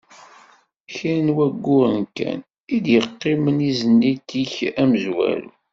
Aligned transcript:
Kra 0.93 1.15
n 1.25 1.27
wayyuren 1.35 2.03
kan, 2.17 2.39
i 2.75 2.77
d-yeqqimen 2.83 3.57
i 3.69 3.71
Zénith-ik 3.79 4.53
amezwaru. 4.81 5.49